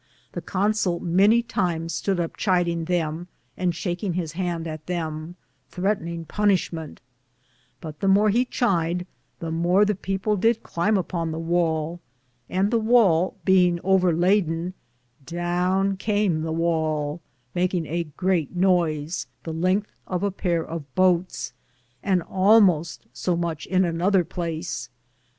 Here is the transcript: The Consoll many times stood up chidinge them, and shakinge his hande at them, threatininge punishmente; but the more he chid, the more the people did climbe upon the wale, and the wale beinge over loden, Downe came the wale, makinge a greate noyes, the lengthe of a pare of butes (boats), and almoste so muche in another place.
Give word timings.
The 0.31 0.41
Consoll 0.41 0.99
many 0.99 1.43
times 1.43 1.93
stood 1.93 2.19
up 2.19 2.35
chidinge 2.35 2.87
them, 2.87 3.27
and 3.55 3.71
shakinge 3.71 4.15
his 4.15 4.31
hande 4.31 4.65
at 4.67 4.87
them, 4.87 5.35
threatininge 5.71 6.25
punishmente; 6.25 6.97
but 7.79 7.99
the 7.99 8.07
more 8.07 8.31
he 8.31 8.45
chid, 8.45 9.05
the 9.37 9.51
more 9.51 9.85
the 9.85 9.93
people 9.93 10.37
did 10.37 10.63
climbe 10.63 10.97
upon 10.97 11.29
the 11.31 11.37
wale, 11.37 11.99
and 12.49 12.71
the 12.71 12.79
wale 12.79 13.35
beinge 13.45 13.79
over 13.83 14.11
loden, 14.11 14.73
Downe 15.23 15.97
came 15.97 16.41
the 16.41 16.51
wale, 16.51 17.21
makinge 17.55 17.87
a 17.87 18.05
greate 18.17 18.55
noyes, 18.55 19.27
the 19.43 19.53
lengthe 19.53 19.91
of 20.07 20.23
a 20.23 20.31
pare 20.31 20.65
of 20.65 20.79
butes 20.95 20.95
(boats), 20.95 21.53
and 22.01 22.23
almoste 22.23 23.01
so 23.13 23.37
muche 23.37 23.67
in 23.67 23.85
another 23.85 24.23
place. 24.25 24.89